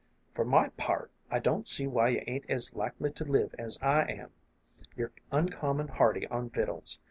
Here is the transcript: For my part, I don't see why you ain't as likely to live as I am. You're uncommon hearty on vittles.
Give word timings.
For 0.33 0.43
my 0.43 0.69
part, 0.69 1.11
I 1.29 1.37
don't 1.37 1.67
see 1.67 1.85
why 1.85 2.07
you 2.07 2.23
ain't 2.25 2.49
as 2.49 2.73
likely 2.73 3.11
to 3.11 3.23
live 3.23 3.53
as 3.59 3.77
I 3.83 4.01
am. 4.07 4.31
You're 4.95 5.11
uncommon 5.31 5.89
hearty 5.89 6.25
on 6.29 6.49
vittles. 6.49 6.97